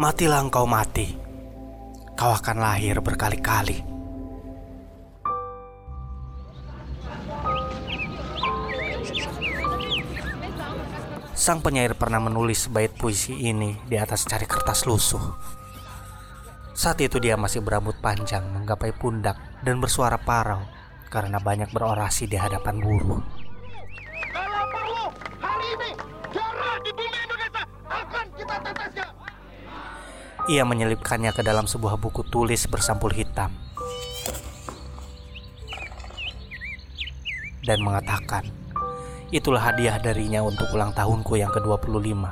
Matilah 0.00 0.40
engkau 0.40 0.64
mati, 0.64 1.12
kau 2.16 2.32
akan 2.32 2.56
lahir 2.56 3.04
berkali-kali. 3.04 3.84
Sang 11.36 11.60
penyair 11.60 11.92
pernah 12.00 12.16
menulis 12.16 12.72
bait 12.72 12.88
puisi 12.96 13.44
ini 13.44 13.76
di 13.84 14.00
atas 14.00 14.24
cari 14.24 14.48
kertas 14.48 14.88
lusuh. 14.88 15.36
Saat 16.72 17.04
itu 17.04 17.20
dia 17.20 17.36
masih 17.36 17.60
berambut 17.60 18.00
panjang 18.00 18.48
menggapai 18.56 18.96
pundak 18.96 19.36
dan 19.60 19.84
bersuara 19.84 20.16
parau 20.16 20.64
karena 21.12 21.36
banyak 21.36 21.68
berorasi 21.76 22.24
di 22.24 22.40
hadapan 22.40 22.80
buruh. 22.80 23.39
Ia 30.50 30.66
menyelipkannya 30.66 31.30
ke 31.30 31.46
dalam 31.46 31.70
sebuah 31.70 31.94
buku 31.94 32.26
tulis 32.26 32.66
bersampul 32.66 33.14
hitam 33.14 33.54
dan 37.62 37.78
mengatakan, 37.86 38.50
itulah 39.30 39.62
hadiah 39.62 39.94
darinya 40.02 40.42
untuk 40.42 40.66
ulang 40.74 40.90
tahunku 40.90 41.38
yang 41.38 41.54
ke-25. 41.54 42.26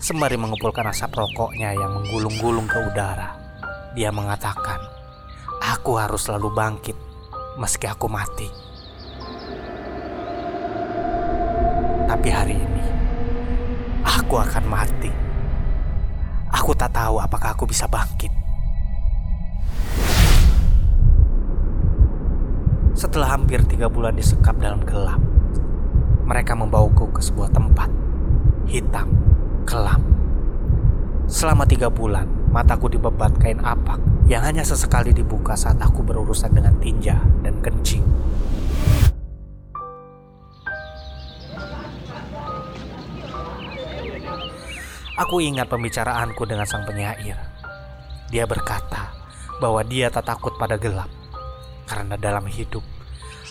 Sembari 0.00 0.40
mengumpulkan 0.40 0.88
asap 0.88 1.20
rokoknya 1.20 1.76
yang 1.76 2.00
menggulung-gulung 2.00 2.64
ke 2.64 2.80
udara, 2.80 3.36
dia 3.92 4.08
mengatakan, 4.08 4.80
"Aku 5.76 6.00
harus 6.00 6.24
selalu 6.24 6.48
bangkit 6.56 6.96
meski 7.60 7.84
aku 7.84 8.08
mati." 8.08 8.67
Tapi 12.18 12.34
hari 12.34 12.58
ini, 12.58 12.86
aku 14.02 14.42
akan 14.42 14.66
mati. 14.66 15.06
Aku 16.50 16.74
tak 16.74 16.90
tahu 16.90 17.22
apakah 17.22 17.54
aku 17.54 17.62
bisa 17.62 17.86
bangkit. 17.86 18.34
Setelah 22.98 23.38
hampir 23.38 23.62
tiga 23.70 23.86
bulan 23.86 24.18
disekap 24.18 24.58
dalam 24.58 24.82
gelap, 24.82 25.22
mereka 26.26 26.58
membawaku 26.58 27.06
ke 27.14 27.22
sebuah 27.22 27.54
tempat 27.54 27.86
hitam, 28.66 29.14
kelam. 29.62 30.02
Selama 31.30 31.70
tiga 31.70 31.86
bulan, 31.86 32.26
mataku 32.50 32.90
dibebat 32.90 33.30
kain 33.38 33.62
apak 33.62 34.02
yang 34.26 34.42
hanya 34.42 34.66
sesekali 34.66 35.14
dibuka 35.14 35.54
saat 35.54 35.78
aku 35.78 36.02
berurusan 36.02 36.50
dengan 36.50 36.74
tinja 36.82 37.22
dan 37.46 37.62
kencing. 37.62 38.07
Aku 45.18 45.42
ingat 45.42 45.66
pembicaraanku 45.66 46.46
dengan 46.46 46.62
sang 46.62 46.86
penyair. 46.86 47.34
Dia 48.30 48.46
berkata 48.46 49.10
bahwa 49.58 49.82
dia 49.82 50.06
tak 50.14 50.30
takut 50.30 50.54
pada 50.54 50.78
gelap, 50.78 51.10
karena 51.90 52.14
dalam 52.14 52.46
hidup 52.46 52.86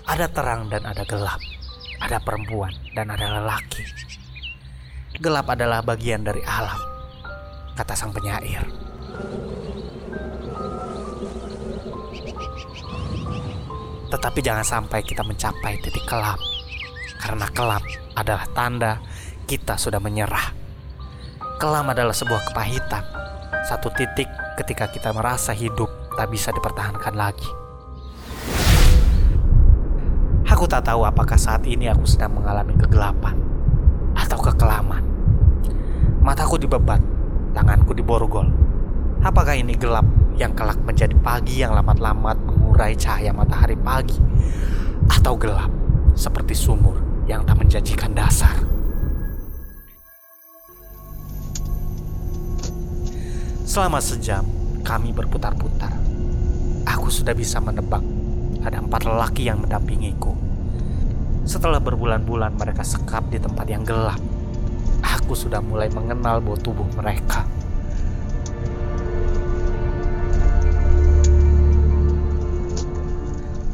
ada 0.07 0.31
terang 0.31 0.72
dan 0.72 0.88
ada 0.88 1.03
gelap, 1.03 1.44
ada 2.00 2.23
perempuan 2.23 2.72
dan 2.95 3.11
ada 3.11 3.44
lelaki. 3.44 3.83
Gelap 5.19 5.51
adalah 5.51 5.83
bagian 5.83 6.23
dari 6.23 6.39
alam, 6.47 6.79
kata 7.75 7.94
sang 7.99 8.16
penyair. 8.16 8.63
Tetapi 14.07 14.39
jangan 14.39 14.63
sampai 14.63 15.03
kita 15.03 15.19
mencapai 15.19 15.84
titik 15.84 16.07
kelam, 16.07 16.39
karena 17.19 17.45
kelam 17.51 17.84
adalah 18.16 18.47
tanda 18.55 19.03
kita 19.44 19.75
sudah 19.75 19.99
menyerah. 19.99 20.56
Kelam 21.57 21.90
adalah 21.90 22.13
sebuah 22.13 22.53
kepahitan, 22.53 23.01
satu 23.66 23.90
titik 23.97 24.29
ketika 24.62 24.85
kita 24.94 25.09
merasa 25.09 25.57
hidup 25.57 25.90
tak 26.13 26.29
bisa 26.29 26.53
dipertahankan 26.53 27.18
lagi. 27.18 27.50
Aku 30.46 30.69
tak 30.69 30.85
tahu 30.85 31.01
apakah 31.01 31.34
saat 31.34 31.66
ini 31.66 31.90
aku 31.90 32.06
sedang 32.06 32.38
mengalami 32.38 32.78
kegelapan 32.78 33.41
atau 34.13 34.38
kekelaman. 34.38 35.01
Mataku 36.22 36.62
dibebat, 36.62 37.01
tanganku 37.57 37.97
diborgol. 37.97 38.53
Apakah 39.25 39.57
ini 39.57 39.73
gelap 39.73 40.06
yang 40.38 40.53
kelak 40.53 40.78
menjadi 40.85 41.17
pagi 41.25 41.66
yang 41.66 41.73
lamat-lamat 41.73 42.38
mengurai 42.38 42.94
cahaya 42.94 43.34
matahari 43.34 43.73
pagi? 43.81 44.22
Atau 45.09 45.34
gelap 45.41 45.73
seperti 46.13 46.53
sumur 46.53 47.01
yang 47.25 47.41
tak 47.50 47.57
menjanjikan 47.57 48.13
dasar? 48.13 48.77
Selama 53.78 54.02
sejam, 54.02 54.42
kami 54.82 55.14
berputar-putar. 55.14 55.94
Aku 56.98 57.14
sudah 57.14 57.38
bisa 57.38 57.62
menebak 57.62 58.02
ada 58.66 58.82
empat 58.82 59.06
lelaki 59.06 59.46
yang 59.46 59.62
mendampingiku. 59.62 60.34
Setelah 61.46 61.78
berbulan-bulan 61.78 62.58
mereka 62.58 62.82
sekap 62.82 63.30
di 63.30 63.38
tempat 63.38 63.70
yang 63.70 63.86
gelap, 63.86 64.18
aku 65.06 65.38
sudah 65.38 65.62
mulai 65.62 65.94
mengenal 65.94 66.42
bau 66.42 66.58
tubuh 66.58 66.90
mereka. 66.98 67.46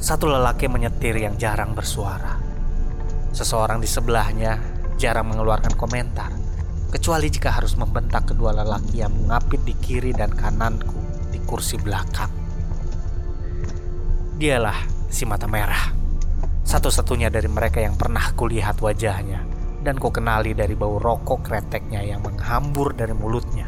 Satu 0.03 0.28
lelaki 0.28 0.68
menyetir 0.68 1.16
yang 1.16 1.40
jarang 1.40 1.72
bersuara. 1.72 2.44
Seseorang 3.31 3.80
di 3.80 3.88
sebelahnya 3.88 4.59
jarang 5.00 5.31
mengeluarkan 5.31 5.80
komentar, 5.80 6.42
kecuali 6.93 7.25
jika 7.25 7.57
harus 7.57 7.73
membentak 7.73 8.29
kedua 8.29 8.53
lelaki 8.53 9.01
yang 9.01 9.09
mengapit 9.17 9.65
di 9.65 9.73
kiri 9.73 10.13
dan 10.13 10.29
kananku 10.29 10.93
di 11.33 11.41
kursi 11.41 11.81
belakang. 11.81 12.29
Dialah 14.37 15.09
si 15.09 15.25
mata 15.25 15.49
merah. 15.49 15.89
Satu-satunya 16.61 17.33
dari 17.33 17.49
mereka 17.49 17.81
yang 17.81 17.97
pernah 17.97 18.21
kulihat 18.37 18.77
wajahnya 18.77 19.41
dan 19.81 19.97
ku 19.97 20.13
kenali 20.13 20.53
dari 20.53 20.77
bau 20.77 21.01
rokok 21.01 21.41
kreteknya 21.41 22.05
yang 22.05 22.21
menghambur 22.21 22.93
dari 22.93 23.17
mulutnya. 23.17 23.65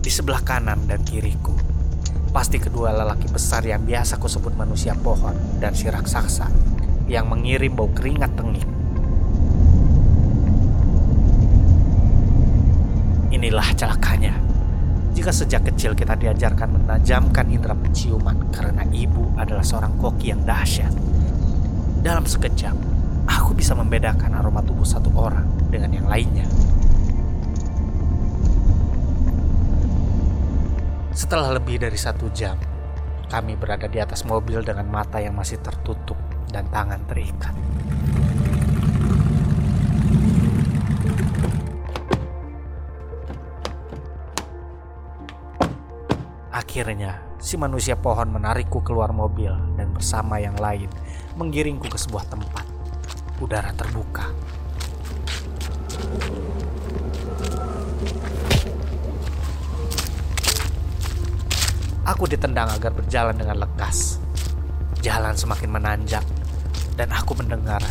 Di 0.00 0.10
sebelah 0.10 0.40
kanan 0.40 0.88
dan 0.88 1.04
kiriku, 1.04 1.54
pasti 2.32 2.56
kedua 2.56 2.90
lelaki 2.90 3.28
besar 3.28 3.62
yang 3.68 3.84
biasa 3.84 4.16
ku 4.16 4.32
sebut 4.32 4.56
manusia 4.56 4.96
pohon 4.96 5.36
dan 5.60 5.76
si 5.76 5.86
raksasa 5.92 6.71
yang 7.12 7.28
mengirim 7.28 7.76
bau 7.76 7.92
keringat 7.92 8.32
tengik. 8.32 8.64
Inilah 13.28 13.68
celakanya. 13.76 14.32
Jika 15.12 15.28
sejak 15.28 15.68
kecil 15.68 15.92
kita 15.92 16.16
diajarkan 16.16 16.72
menajamkan 16.72 17.52
indera 17.52 17.76
penciuman 17.76 18.48
karena 18.48 18.80
ibu 18.96 19.28
adalah 19.36 19.60
seorang 19.60 19.92
koki 20.00 20.32
yang 20.32 20.40
dahsyat. 20.48 20.88
Dalam 22.00 22.24
sekejap, 22.24 22.72
aku 23.28 23.52
bisa 23.52 23.76
membedakan 23.76 24.32
aroma 24.32 24.64
tubuh 24.64 24.88
satu 24.88 25.12
orang 25.12 25.44
dengan 25.68 25.92
yang 25.92 26.08
lainnya. 26.08 26.48
Setelah 31.12 31.60
lebih 31.60 31.76
dari 31.76 32.00
satu 32.00 32.32
jam, 32.32 32.56
kami 33.28 33.52
berada 33.60 33.84
di 33.84 34.00
atas 34.00 34.24
mobil 34.24 34.64
dengan 34.64 34.88
mata 34.88 35.20
yang 35.20 35.36
masih 35.36 35.60
tertutup 35.60 36.31
dan 36.50 36.64
tangan 36.72 36.98
terikat. 37.06 37.54
Akhirnya, 46.52 47.20
si 47.36 47.60
manusia 47.60 48.00
pohon 48.00 48.32
menarikku 48.32 48.80
keluar 48.80 49.12
mobil 49.12 49.52
dan 49.76 49.92
bersama 49.92 50.40
yang 50.40 50.56
lain 50.56 50.88
menggiringku 51.36 51.84
ke 51.84 52.00
sebuah 52.00 52.24
tempat. 52.32 52.64
Udara 53.44 53.76
terbuka. 53.76 54.32
Aku 62.08 62.24
ditendang 62.24 62.72
agar 62.72 62.96
berjalan 62.96 63.36
dengan 63.36 63.68
lekas. 63.68 64.21
Jalan 65.02 65.34
semakin 65.34 65.66
menanjak 65.66 66.22
dan 66.94 67.10
aku 67.10 67.34
mendengar 67.34 67.82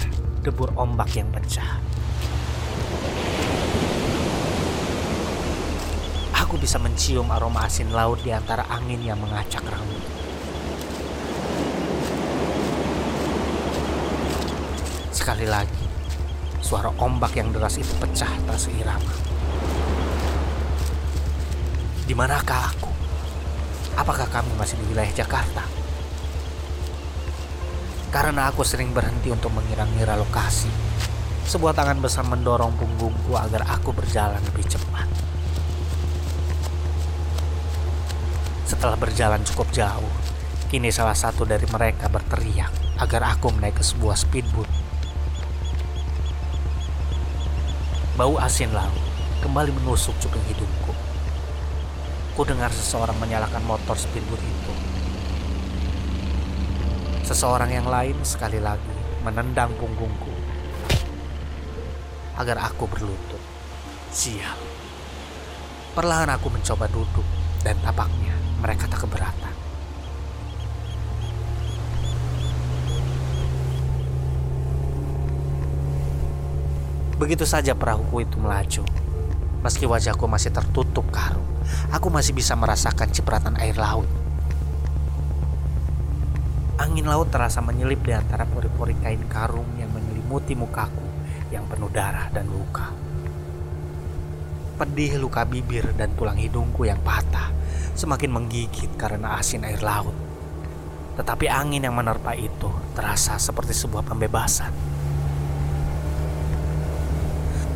debur 0.47 0.71
ombak 0.79 1.11
yang 1.11 1.27
pecah. 1.27 1.75
Aku 6.39 6.55
bisa 6.55 6.79
mencium 6.79 7.27
aroma 7.27 7.67
asin 7.67 7.91
laut 7.91 8.23
di 8.23 8.31
antara 8.31 8.63
angin 8.71 9.03
yang 9.03 9.19
mengacak 9.19 9.59
rambut. 9.59 9.99
Sekali 15.11 15.51
lagi, 15.51 15.83
suara 16.63 16.95
ombak 16.95 17.35
yang 17.35 17.51
deras 17.51 17.75
itu 17.75 17.91
pecah 17.99 18.31
tak 18.47 18.55
seirama. 18.55 19.15
Di 22.07 22.15
manakah 22.15 22.71
aku? 22.71 22.91
Apakah 23.99 24.31
kami 24.31 24.55
masih 24.55 24.79
di 24.79 24.95
wilayah 24.95 25.11
Jakarta? 25.11 25.80
Karena 28.11 28.51
aku 28.51 28.67
sering 28.67 28.91
berhenti 28.91 29.31
untuk 29.31 29.55
mengira-ngira 29.55 30.19
lokasi, 30.19 30.67
sebuah 31.47 31.71
tangan 31.71 32.03
besar 32.03 32.27
mendorong 32.27 32.75
punggungku 32.75 33.31
agar 33.39 33.63
aku 33.71 33.95
berjalan 33.95 34.43
lebih 34.51 34.67
cepat. 34.67 35.07
Setelah 38.67 38.99
berjalan 38.99 39.39
cukup 39.47 39.71
jauh, 39.71 40.11
kini 40.67 40.91
salah 40.91 41.15
satu 41.15 41.47
dari 41.47 41.63
mereka 41.71 42.11
berteriak 42.11 42.71
agar 42.99 43.31
aku 43.31 43.47
menaik 43.55 43.79
ke 43.79 43.83
sebuah 43.87 44.19
speedboat. 44.19 44.67
Bau 48.19 48.35
asin 48.43 48.75
laut 48.75 48.99
kembali 49.39 49.71
menusuk 49.71 50.19
cuping 50.19 50.43
hidungku. 50.51 50.91
Ku 52.35 52.43
dengar 52.43 52.75
seseorang 52.75 53.15
menyalakan 53.23 53.63
motor 53.63 53.95
speedboat 53.95 54.43
itu. 54.43 54.90
Seseorang 57.31 57.71
yang 57.71 57.87
lain 57.87 58.19
sekali 58.27 58.59
lagi 58.59 58.91
menendang 59.23 59.71
punggungku 59.79 60.35
agar 62.35 62.59
aku 62.59 62.91
berlutut. 62.91 63.39
Sial. 64.11 64.59
Perlahan 65.95 66.27
aku 66.27 66.51
mencoba 66.51 66.91
duduk 66.91 67.23
dan 67.63 67.79
tapaknya 67.87 68.35
mereka 68.59 68.83
tak 68.91 69.07
keberatan. 69.07 69.55
Begitu 77.15 77.47
saja 77.47 77.71
perahuku 77.71 78.27
itu 78.27 78.35
melaju. 78.43 78.83
Meski 79.63 79.87
wajahku 79.87 80.27
masih 80.27 80.51
tertutup 80.51 81.07
karung, 81.07 81.47
aku 81.95 82.11
masih 82.11 82.35
bisa 82.35 82.59
merasakan 82.59 83.07
cipratan 83.07 83.55
air 83.55 83.79
laut. 83.79 84.20
Angin 86.81 87.05
laut 87.05 87.29
terasa 87.29 87.61
menyelip 87.61 88.01
di 88.01 88.09
antara 88.09 88.41
pori-pori 88.41 88.97
kain 88.97 89.21
karung 89.29 89.69
yang 89.77 89.93
menyelimuti 89.93 90.57
mukaku 90.57 91.05
yang 91.53 91.69
penuh 91.69 91.93
darah 91.93 92.25
dan 92.33 92.49
luka. 92.49 92.89
Pedih 94.81 95.21
luka 95.21 95.45
bibir 95.45 95.93
dan 95.93 96.17
tulang 96.17 96.41
hidungku 96.41 96.89
yang 96.89 96.97
patah 97.05 97.53
semakin 97.93 98.33
menggigit 98.33 98.97
karena 98.97 99.37
asin 99.37 99.61
air 99.61 99.77
laut. 99.85 100.17
Tetapi 101.21 101.45
angin 101.53 101.85
yang 101.85 101.93
menerpa 101.93 102.33
itu 102.33 102.73
terasa 102.97 103.37
seperti 103.37 103.77
sebuah 103.77 104.01
pembebasan. 104.01 104.73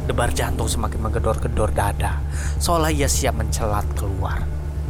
Debar 0.09 0.33
jantung 0.33 0.65
semakin 0.65 1.05
menggedor-gedor 1.05 1.77
dada, 1.77 2.25
seolah 2.57 2.89
ia 2.89 3.05
siap 3.05 3.37
mencelat 3.37 3.85
keluar. 3.93 4.41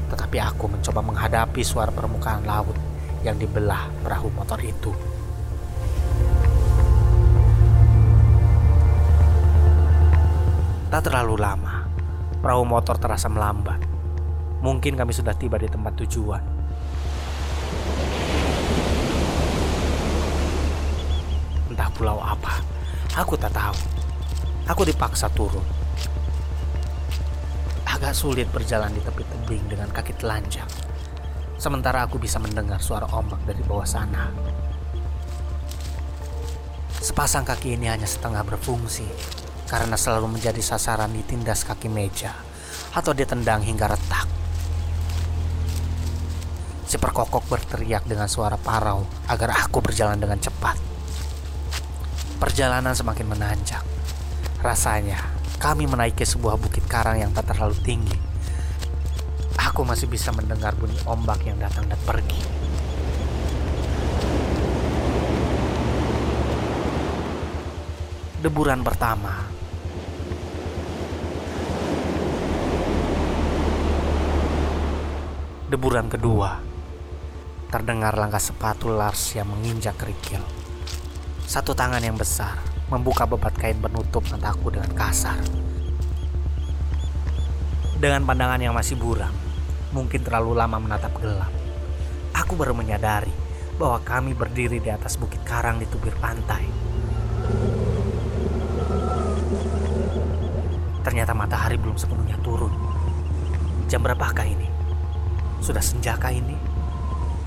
Tetapi 0.07 0.39
aku 0.39 0.71
mencoba 0.71 1.03
menghadapi 1.03 1.59
suara 1.67 1.91
permukaan 1.91 2.47
laut 2.47 2.94
yang 3.25 3.41
dibelah 3.41 3.89
perahu 4.05 4.29
motor 4.29 4.61
itu. 4.61 4.93
Tak 10.93 11.09
terlalu 11.09 11.41
lama, 11.41 11.89
perahu 12.39 12.63
motor 12.63 13.01
terasa 13.01 13.25
melambat. 13.25 13.81
Mungkin 14.61 14.93
kami 14.93 15.11
sudah 15.11 15.33
tiba 15.33 15.57
di 15.57 15.65
tempat 15.65 15.97
tujuan. 16.05 16.43
Entah 21.73 21.89
pulau 21.97 22.21
apa, 22.21 22.61
aku 23.17 23.33
tak 23.35 23.51
tahu. 23.51 23.75
Aku 24.69 24.85
dipaksa 24.85 25.27
turun. 25.33 25.65
Agak 27.89 28.13
sulit 28.13 28.45
berjalan 28.53 28.93
di 28.93 29.01
tepi 29.01 29.25
tebing 29.25 29.65
dengan 29.65 29.89
kaki 29.89 30.13
telanjang. 30.15 30.84
Sementara 31.65 32.05
aku 32.05 32.21
bisa 32.21 32.37
mendengar 32.37 32.77
suara 32.77 33.09
ombak 33.09 33.41
dari 33.41 33.65
bawah 33.65 33.89
sana. 33.89 34.29
Sepasang 37.01 37.41
kaki 37.41 37.73
ini 37.73 37.89
hanya 37.89 38.05
setengah 38.05 38.45
berfungsi 38.45 39.01
karena 39.65 39.97
selalu 39.97 40.37
menjadi 40.37 40.61
sasaran 40.61 41.09
ditindas 41.09 41.65
kaki 41.65 41.89
meja 41.89 42.37
atau 42.93 43.17
ditendang 43.17 43.65
hingga 43.65 43.89
retak. 43.89 44.29
Si 46.85 47.01
perkokok 47.01 47.49
berteriak 47.49 48.05
dengan 48.05 48.29
suara 48.29 48.61
parau 48.61 49.01
agar 49.25 49.65
aku 49.65 49.81
berjalan 49.81 50.21
dengan 50.21 50.37
cepat. 50.37 50.77
Perjalanan 52.37 52.93
semakin 52.93 53.25
menanjak. 53.25 53.81
Rasanya 54.61 55.17
kami 55.57 55.89
menaiki 55.89 56.29
sebuah 56.29 56.61
bukit 56.61 56.85
karang 56.85 57.25
yang 57.25 57.33
tak 57.33 57.49
terlalu 57.49 57.73
tinggi. 57.81 58.34
Aku 59.75 59.83
masih 59.83 60.07
bisa 60.07 60.31
mendengar 60.31 60.71
bunyi 60.79 60.95
ombak 61.03 61.43
yang 61.43 61.59
datang 61.59 61.83
dan 61.91 61.99
pergi. 62.07 62.39
Deburan 68.39 68.87
pertama 68.87 69.51
Deburan 75.67 76.07
kedua, 76.07 76.63
terdengar 77.67 78.15
langkah 78.15 78.39
sepatu 78.39 78.87
Lars 78.87 79.35
yang 79.35 79.51
menginjak 79.51 79.99
kerikil. 79.99 80.39
Satu 81.43 81.75
tangan 81.75 81.99
yang 81.99 82.15
besar 82.15 82.63
membuka 82.87 83.27
bebat 83.27 83.51
kain 83.59 83.75
penutup 83.83 84.23
mataku 84.31 84.71
dengan 84.71 84.95
kasar. 84.95 85.35
Dengan 87.99 88.23
pandangan 88.23 88.63
yang 88.63 88.71
masih 88.71 88.95
buram, 88.95 89.44
mungkin 89.95 90.19
terlalu 90.27 90.59
lama 90.59 90.75
menatap 90.75 91.15
gelap. 91.23 91.47
Aku 92.35 92.59
baru 92.59 92.75
menyadari 92.75 93.31
bahwa 93.79 94.03
kami 94.03 94.35
berdiri 94.35 94.83
di 94.83 94.91
atas 94.91 95.15
bukit 95.15 95.39
karang 95.47 95.79
di 95.79 95.87
tubir 95.87 96.11
pantai. 96.19 96.67
Ternyata 100.99 101.31
matahari 101.31 101.79
belum 101.79 101.95
sepenuhnya 101.95 102.35
turun. 102.43 102.75
Jam 103.87 104.03
berapakah 104.03 104.43
ini? 104.43 104.67
Sudah 105.63 105.79
senjaka 105.79 106.27
ini? 106.27 106.59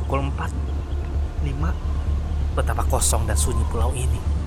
Pukul 0.00 0.24
4, 0.32 1.44
5. 1.44 2.56
Betapa 2.56 2.88
kosong 2.88 3.28
dan 3.28 3.36
sunyi 3.36 3.60
pulau 3.68 3.92
ini. 3.92 4.40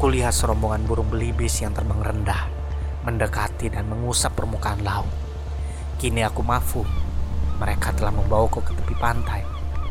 Kulihat 0.00 0.32
serombongan 0.32 0.88
burung 0.88 1.12
belibis 1.12 1.60
yang 1.60 1.76
terbang 1.76 2.00
rendah, 2.00 2.48
mendekati 3.00 3.72
dan 3.72 3.88
mengusap 3.88 4.36
permukaan 4.36 4.80
laut. 4.84 5.08
Kini 5.96 6.24
aku 6.24 6.40
mafum, 6.44 6.84
mereka 7.60 7.92
telah 7.92 8.12
membawaku 8.12 8.64
ke 8.64 8.72
tepi 8.72 8.94
pantai, 8.96 9.44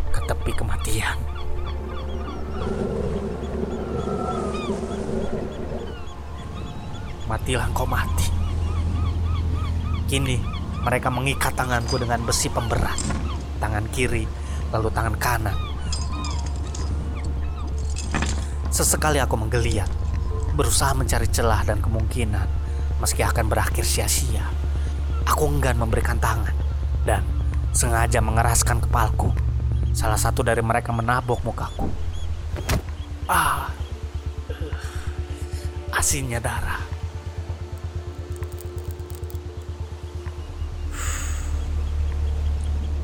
ke 0.09 0.19
tepi 0.25 0.51
kematian. 0.53 1.17
Matilah 7.29 7.69
kau 7.77 7.85
mati. 7.85 8.25
Kini 10.09 10.41
mereka 10.81 11.13
mengikat 11.13 11.53
tanganku 11.53 12.01
dengan 12.01 12.25
besi 12.25 12.49
pemberat. 12.49 12.97
Tangan 13.61 13.85
kiri, 13.93 14.25
lalu 14.73 14.89
tangan 14.89 15.13
kanan. 15.21 15.57
Sesekali 18.73 19.21
aku 19.21 19.37
menggeliat, 19.37 19.89
berusaha 20.57 20.97
mencari 20.97 21.29
celah 21.29 21.61
dan 21.69 21.77
kemungkinan 21.85 22.58
meski 22.99 23.23
akan 23.23 23.47
berakhir 23.47 23.83
sia-sia. 23.83 24.43
Aku 25.27 25.47
enggan 25.47 25.79
memberikan 25.79 26.19
tangan 26.19 26.55
dan 27.03 27.23
sengaja 27.71 28.19
mengeraskan 28.19 28.83
kepalku. 28.83 29.31
Salah 29.91 30.19
satu 30.19 30.45
dari 30.45 30.61
mereka 30.63 30.93
menabok 30.93 31.43
mukaku. 31.43 31.89
Ah, 33.27 33.71
asinnya 35.95 36.39
darah. 36.39 36.89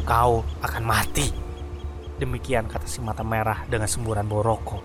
kau 0.06 0.46
akan 0.62 0.84
mati. 0.86 1.34
Demikian 2.16 2.70
kata 2.70 2.88
si 2.88 3.02
mata 3.02 3.26
merah 3.26 3.66
dengan 3.68 3.90
semburan 3.90 4.24
boroko. 4.24 4.80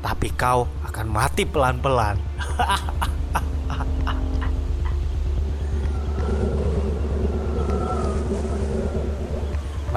Tapi 0.00 0.32
kau 0.32 0.64
akan 0.86 1.06
mati 1.10 1.44
pelan-pelan. 1.44 2.16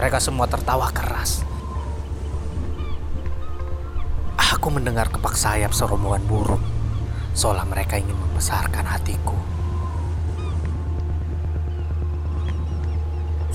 Mereka 0.04 0.20
semua 0.20 0.52
tertawa 0.52 0.92
keras. 0.92 1.48
Aku 4.36 4.68
mendengar 4.68 5.08
kepak 5.08 5.32
sayap 5.32 5.72
serombongan 5.72 6.28
burung, 6.28 6.60
seolah 7.32 7.64
mereka 7.64 7.96
ingin 7.96 8.12
membesarkan 8.12 8.84
hatiku. 8.84 9.32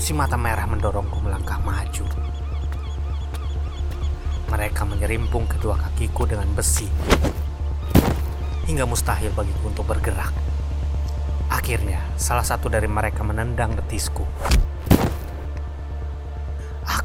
Si 0.01 0.09
mata 0.09 0.41
merah 0.41 0.65
mendorongku 0.65 1.21
melangkah 1.21 1.61
maju. 1.61 2.09
Mereka 4.49 4.89
menyerimpung 4.89 5.45
kedua 5.45 5.77
kakiku 5.77 6.25
dengan 6.25 6.49
besi, 6.57 6.89
hingga 8.65 8.89
mustahil 8.89 9.29
bagiku 9.37 9.69
untuk 9.69 9.85
bergerak. 9.85 10.33
Akhirnya, 11.53 12.01
salah 12.17 12.41
satu 12.41 12.73
dari 12.73 12.89
mereka 12.89 13.21
menendang 13.21 13.77
betisku. 13.77 14.25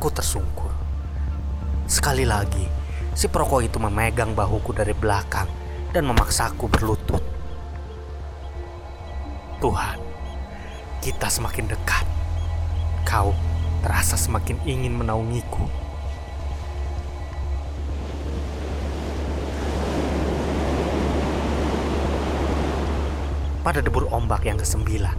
Aku 0.04 0.12
tersungkur. 0.12 0.68
Sekali 1.88 2.28
lagi, 2.28 2.68
si 3.16 3.24
perokok 3.24 3.64
itu 3.64 3.80
memegang 3.80 4.36
bahuku 4.36 4.76
dari 4.76 4.92
belakang 4.92 5.48
dan 5.96 6.04
memaksaku 6.04 6.68
berlutut. 6.68 7.24
Tuhan, 9.64 9.96
kita 11.00 11.24
semakin 11.32 11.72
dekat. 11.72 12.04
Kau 13.08 13.32
terasa 13.80 14.20
semakin 14.20 14.60
ingin 14.68 14.92
menaungiku. 14.92 15.64
Pada 23.64 23.80
debur 23.80 24.04
ombak 24.12 24.44
yang 24.44 24.60
kesembilan, 24.60 25.16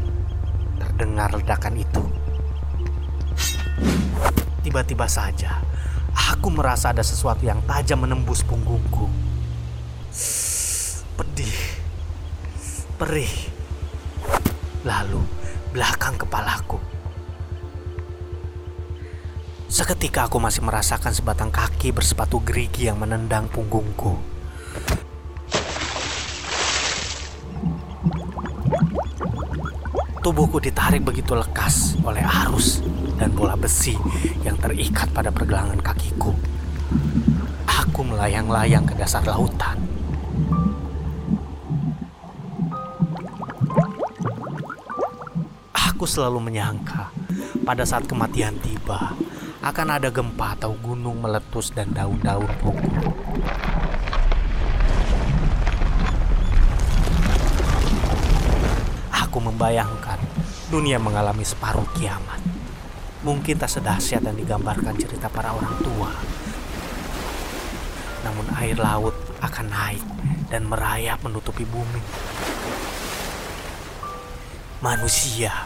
terdengar 0.78 1.34
ledakan 1.34 1.74
itu. 1.74 2.25
Tiba-tiba 4.66 5.06
saja, 5.06 5.62
aku 6.10 6.50
merasa 6.50 6.90
ada 6.90 7.06
sesuatu 7.06 7.46
yang 7.46 7.62
tajam 7.70 8.02
menembus 8.02 8.42
punggungku. 8.42 9.06
Pedih, 11.14 11.58
perih. 12.98 13.30
Lalu, 14.82 15.22
belakang 15.70 16.18
kepalaku. 16.18 16.82
Seketika 19.70 20.26
aku 20.26 20.42
masih 20.42 20.66
merasakan 20.66 21.14
sebatang 21.14 21.54
kaki 21.54 21.94
bersepatu 21.94 22.42
gerigi 22.42 22.90
yang 22.90 22.98
menendang 22.98 23.46
punggungku. 23.46 24.18
Tubuhku 30.26 30.58
ditarik 30.58 31.06
begitu 31.06 31.38
lekas 31.38 32.02
oleh 32.02 32.26
arus 32.26 32.82
dan 33.16 33.32
bola 33.32 33.56
besi 33.56 33.96
yang 34.44 34.60
terikat 34.60 35.08
pada 35.16 35.32
pergelangan 35.32 35.80
kakiku. 35.80 36.36
Aku 37.66 38.04
melayang-layang 38.04 38.84
ke 38.84 38.94
dasar 39.00 39.24
lautan. 39.24 39.80
Aku 45.72 46.04
selalu 46.04 46.52
menyangka 46.52 47.10
pada 47.64 47.88
saat 47.88 48.04
kematian 48.06 48.60
tiba 48.62 49.16
akan 49.66 49.98
ada 49.98 50.14
gempa 50.14 50.54
atau 50.54 50.78
gunung 50.78 51.26
meletus 51.26 51.74
dan 51.74 51.90
daun-daun 51.90 52.46
gugur. 52.62 52.94
Aku 59.10 59.42
membayangkan 59.42 60.22
dunia 60.70 61.02
mengalami 61.02 61.42
separuh 61.42 61.90
kiamat. 61.98 62.45
Mungkin 63.26 63.58
tak 63.58 63.74
sedahsyat 63.74 64.22
yang 64.22 64.38
digambarkan 64.38 64.94
cerita 65.02 65.26
para 65.34 65.50
orang 65.50 65.74
tua. 65.82 66.14
Namun 68.22 68.46
air 68.62 68.78
laut 68.78 69.18
akan 69.42 69.66
naik 69.66 70.06
dan 70.54 70.70
merayap 70.70 71.26
menutupi 71.26 71.66
bumi. 71.66 72.06
Manusia, 74.86 75.66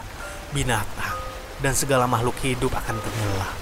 binatang, 0.56 1.16
dan 1.60 1.76
segala 1.76 2.08
makhluk 2.08 2.40
hidup 2.40 2.72
akan 2.72 2.96
tenggelam. 2.96 3.56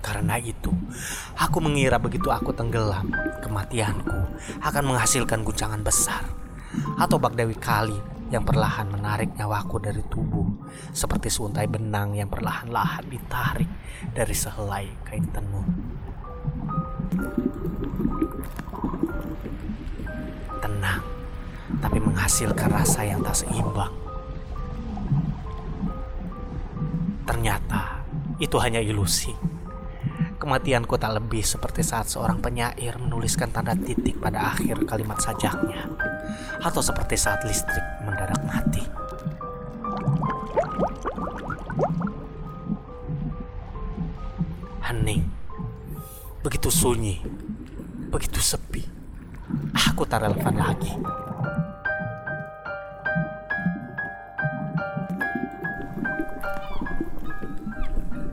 Karena 0.00 0.40
itu, 0.40 0.72
aku 1.36 1.60
mengira 1.60 2.00
begitu 2.00 2.32
aku 2.32 2.56
tenggelam, 2.56 3.12
kematianku 3.44 4.40
akan 4.64 4.84
menghasilkan 4.88 5.44
guncangan 5.44 5.84
besar. 5.84 6.24
Atau 6.96 7.20
bagdawi 7.20 7.60
kali 7.60 8.19
yang 8.30 8.46
perlahan 8.46 8.86
menarik 8.86 9.34
nyawaku 9.34 9.82
dari 9.82 10.02
tubuh, 10.06 10.46
seperti 10.94 11.26
seuntai 11.26 11.66
benang 11.66 12.14
yang 12.14 12.30
perlahan-lahan 12.30 13.02
ditarik 13.10 13.66
dari 14.14 14.34
sehelai 14.34 14.86
kain 15.02 15.26
tenun. 15.34 15.66
Tenang, 20.62 21.02
tapi 21.82 21.98
menghasilkan 21.98 22.70
rasa 22.70 23.02
yang 23.02 23.18
tak 23.26 23.42
seimbang. 23.42 23.90
Ternyata 27.26 28.06
itu 28.38 28.56
hanya 28.62 28.78
ilusi. 28.78 29.34
Kematianku 30.40 30.96
tak 30.96 31.20
lebih 31.20 31.44
seperti 31.44 31.84
saat 31.84 32.08
seorang 32.08 32.40
penyair 32.40 32.96
menuliskan 32.96 33.52
tanda 33.52 33.76
titik 33.76 34.16
pada 34.22 34.56
akhir 34.56 34.88
kalimat 34.88 35.20
sajaknya, 35.20 35.84
atau 36.60 36.82
seperti 36.82 37.16
saat 37.16 37.44
listrik 37.46 37.82
mendadak 38.02 38.40
mati. 38.44 38.82
Hening, 44.84 45.22
begitu 46.42 46.66
sunyi, 46.66 47.22
begitu 48.10 48.42
sepi. 48.42 48.82
Aku 49.88 50.02
tak 50.02 50.26
relevan 50.26 50.56
lagi. 50.58 50.92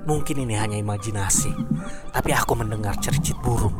Mungkin 0.07 0.47
ini 0.47 0.55
hanya 0.55 0.79
imajinasi, 0.79 1.51
tapi 2.15 2.31
aku 2.31 2.55
mendengar 2.55 2.95
cericit 2.97 3.35
burung. 3.43 3.75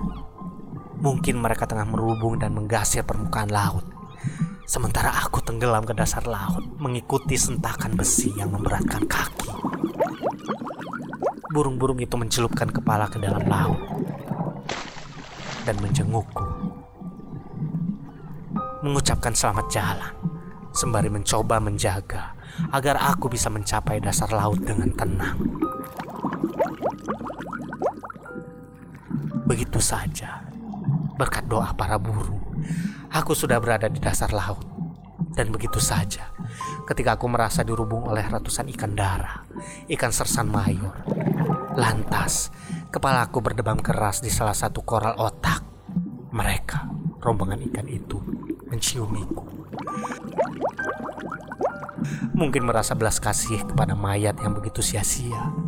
Mungkin 0.99 1.39
mereka 1.39 1.63
tengah 1.63 1.87
merubung 1.87 2.35
dan 2.35 2.51
menggasir 2.51 3.01
permukaan 3.07 3.47
laut. 3.47 3.96
Sementara 4.67 5.15
aku 5.23 5.39
tenggelam 5.39 5.87
ke 5.87 5.95
dasar 5.95 6.27
laut, 6.27 6.59
mengikuti 6.75 7.39
sentakan 7.39 7.95
besi 7.95 8.35
yang 8.35 8.51
memberatkan 8.51 8.99
kaki. 9.07 9.47
Burung-burung 11.55 12.03
itu 12.03 12.19
mencelupkan 12.19 12.67
kepala 12.67 13.07
ke 13.07 13.15
dalam 13.15 13.47
laut 13.47 13.79
dan 15.63 15.79
menjengukku. 15.79 16.43
Mengucapkan 18.83 19.31
selamat 19.31 19.71
jalan, 19.71 20.13
sembari 20.75 21.07
mencoba 21.15 21.63
menjaga 21.63 22.35
agar 22.75 22.99
aku 22.99 23.31
bisa 23.31 23.47
mencapai 23.47 24.03
dasar 24.03 24.35
laut 24.35 24.59
dengan 24.59 24.91
tenang. 24.91 25.39
Begitu 29.47 29.79
saja, 29.79 30.43
berkat 31.15 31.47
doa 31.47 31.71
para 31.71 31.95
burung, 31.95 32.43
aku 33.11 33.31
sudah 33.35 33.59
berada 33.61 33.87
di 33.91 33.99
dasar 34.01 34.31
laut. 34.31 34.63
Dan 35.37 35.53
begitu 35.53 35.77
saja, 35.77 36.33
ketika 36.89 37.13
aku 37.13 37.29
merasa 37.29 37.61
dirubung 37.61 38.09
oleh 38.09 38.25
ratusan 38.25 38.73
ikan 38.73 38.97
dara, 38.97 39.45
ikan 39.85 40.09
sersan 40.09 40.49
mayor. 40.49 40.97
Lantas, 41.77 42.49
kepalaku 42.89 43.45
berdebam 43.45 43.77
keras 43.77 44.25
di 44.25 44.33
salah 44.33 44.57
satu 44.57 44.81
koral 44.81 45.13
otak. 45.21 45.61
Mereka, 46.33 46.89
rombongan 47.21 47.61
ikan 47.69 47.85
itu, 47.85 48.17
menciumiku. 48.65 49.45
Mungkin 52.33 52.65
merasa 52.65 52.97
belas 52.97 53.21
kasih 53.21 53.61
kepada 53.61 53.93
mayat 53.93 54.41
yang 54.41 54.57
begitu 54.57 54.81
sia-sia. 54.81 55.66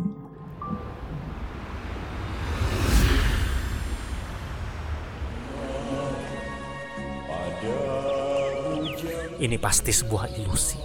Ini 9.40 9.56
pasti 9.56 9.88
sebuah 9.88 10.36
ilusi. 10.36 10.76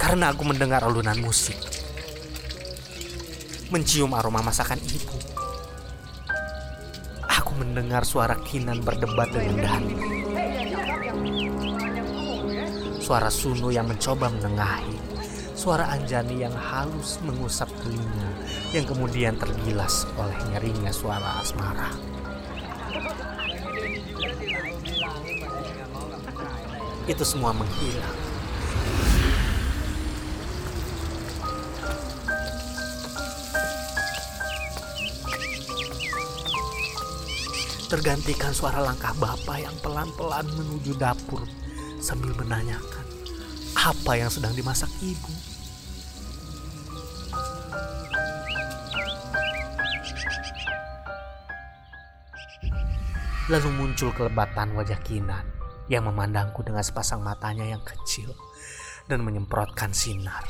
Karena 0.00 0.32
aku 0.32 0.40
mendengar 0.40 0.80
alunan 0.88 1.20
musik. 1.20 1.60
Mencium 3.68 4.16
aroma 4.16 4.40
masakan 4.40 4.80
ibu. 4.80 5.20
Aku 7.28 7.52
mendengar 7.60 8.08
suara 8.08 8.40
kinan 8.40 8.80
berdebat 8.80 9.28
dengan 9.36 9.56
Dani. 9.60 9.96
Suara 13.04 13.28
Sunu 13.28 13.68
yang 13.68 13.84
mencoba 13.84 14.32
menengahi. 14.32 14.96
Suara 15.52 15.92
Anjani 15.92 16.40
yang 16.40 16.56
halus 16.56 17.20
mengusap 17.20 17.68
telinga 17.84 18.32
yang 18.72 18.88
kemudian 18.88 19.36
tergilas 19.36 20.08
oleh 20.16 20.40
nyerinya 20.56 20.88
suara 20.88 21.44
asmara. 21.44 22.07
Itu 27.08 27.24
semua 27.24 27.56
menghilang. 27.56 28.20
Tergantikan 37.88 38.52
suara 38.52 38.84
langkah 38.84 39.16
bapak 39.16 39.64
yang 39.64 39.72
pelan-pelan 39.80 40.44
menuju 40.52 40.92
dapur 41.00 41.40
sambil 41.96 42.36
menanyakan 42.36 43.08
apa 43.72 44.12
yang 44.20 44.28
sedang 44.28 44.52
dimasak 44.52 44.92
ibu. 45.00 45.32
Lalu 53.48 53.68
muncul 53.80 54.12
kelebatan 54.12 54.76
wajah 54.76 55.00
Kinan 55.00 55.47
yang 55.88 56.04
memandangku 56.04 56.60
dengan 56.60 56.84
sepasang 56.84 57.24
matanya 57.24 57.64
yang 57.64 57.80
kecil 57.80 58.36
dan 59.08 59.24
menyemprotkan 59.24 59.90
sinar. 59.96 60.44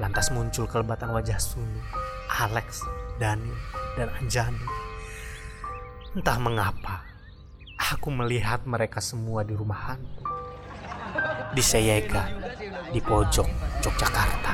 Lantas 0.00 0.32
muncul 0.32 0.64
kelebatan 0.64 1.12
wajah 1.12 1.36
Sunu, 1.36 1.84
Alex, 2.32 2.80
Dani, 3.20 3.52
dan 4.00 4.08
Anjani. 4.16 4.68
Entah 6.16 6.38
mengapa, 6.40 7.04
aku 7.76 8.08
melihat 8.08 8.64
mereka 8.64 9.04
semua 9.04 9.44
di 9.44 9.52
rumah 9.52 9.92
hantu. 9.92 10.24
Di 11.52 11.60
Seyega, 11.60 12.24
di 12.88 13.00
pojok 13.04 13.48
Yogyakarta. 13.84 14.52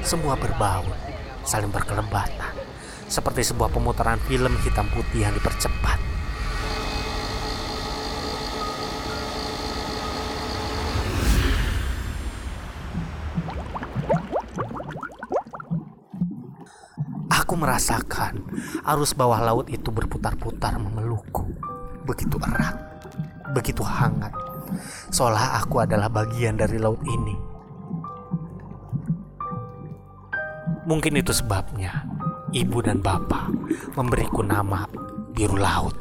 Semua 0.00 0.34
berbau, 0.34 0.84
saling 1.44 1.70
berkelebatan 1.70 2.53
seperti 3.14 3.46
sebuah 3.46 3.70
pemutaran 3.70 4.18
film 4.26 4.50
hitam 4.66 4.90
putih 4.90 5.22
yang 5.22 5.34
dipercepat. 5.38 6.02
Aku 17.30 17.54
merasakan 17.54 18.42
arus 18.82 19.14
bawah 19.14 19.38
laut 19.38 19.70
itu 19.70 19.94
berputar-putar 19.94 20.74
memelukku. 20.82 21.46
Begitu 22.02 22.34
erat, 22.42 22.74
begitu 23.54 23.86
hangat. 23.86 24.34
Seolah 25.14 25.62
aku 25.62 25.86
adalah 25.86 26.10
bagian 26.10 26.58
dari 26.58 26.82
laut 26.82 26.98
ini. 27.06 27.38
Mungkin 30.84 31.14
itu 31.14 31.30
sebabnya 31.30 32.13
ibu 32.54 32.78
dan 32.78 33.02
bapak 33.02 33.50
memberiku 33.98 34.46
nama 34.46 34.86
biru 35.34 35.58
laut. 35.58 35.98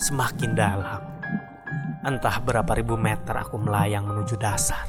Semakin 0.00 0.56
dalam, 0.56 1.00
entah 2.00 2.36
berapa 2.40 2.72
ribu 2.72 2.96
meter 2.96 3.36
aku 3.36 3.60
melayang 3.60 4.08
menuju 4.08 4.40
dasar. 4.40 4.88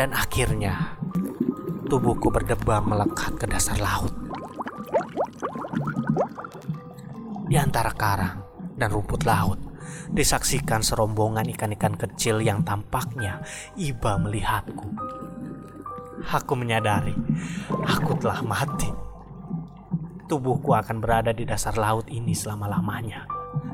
Dan 0.00 0.16
akhirnya, 0.16 0.96
tubuhku 1.92 2.32
berdebam 2.32 2.88
melekat 2.88 3.36
ke 3.36 3.44
dasar 3.44 3.76
laut. 3.76 4.12
Di 7.48 7.56
antara 7.56 7.92
karang 7.96 8.44
dan 8.76 8.88
rumput 8.92 9.24
laut, 9.24 9.67
disaksikan 10.12 10.80
serombongan 10.80 11.48
ikan-ikan 11.52 11.94
kecil 11.94 12.40
yang 12.40 12.64
tampaknya 12.64 13.44
iba 13.76 14.16
melihatku. 14.16 14.88
Aku 16.28 16.52
menyadari 16.58 17.14
aku 17.86 18.18
telah 18.18 18.42
mati. 18.42 18.90
Tubuhku 20.28 20.76
akan 20.76 21.00
berada 21.00 21.32
di 21.32 21.48
dasar 21.48 21.78
laut 21.80 22.04
ini 22.12 22.36
selama-lamanya. 22.36 23.24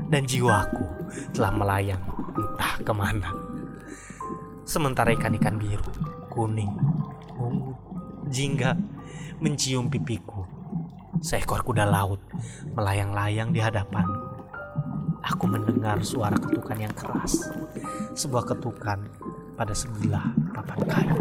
Dan 0.07 0.29
jiwaku 0.29 0.87
telah 1.35 1.51
melayang 1.51 2.03
entah 2.37 2.75
ke 2.79 2.93
mana. 2.95 3.31
Sementara 4.63 5.11
ikan-ikan 5.19 5.59
biru, 5.59 5.91
kuning, 6.31 6.71
ungu, 7.35 7.75
jingga 8.31 8.79
mencium 9.43 9.91
pipiku. 9.91 10.47
Seekor 11.25 11.65
kuda 11.65 11.89
laut 11.89 12.21
melayang-layang 12.77 13.51
di 13.51 13.59
hadapanku 13.59 14.34
aku 15.25 15.49
mendengar 15.49 16.05
suara 16.05 16.37
ketukan 16.37 16.77
yang 16.77 16.93
keras. 16.93 17.49
Sebuah 18.13 18.45
ketukan 18.53 19.01
pada 19.57 19.73
sebilah 19.73 20.37
papan 20.53 20.81
kayu. 20.85 21.21